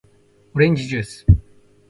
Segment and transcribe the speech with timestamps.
[0.55, 1.27] おれんじじゅーす